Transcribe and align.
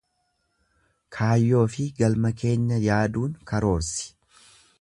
Kaayyoo 1.17 1.61
fi 1.75 1.87
galma 2.01 2.33
keenya 2.43 2.83
yaaduun 2.89 3.37
karoorsi. 3.53 4.13